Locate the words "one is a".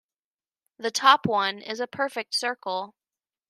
1.27-1.85